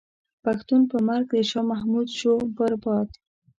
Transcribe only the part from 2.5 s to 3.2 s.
برباد.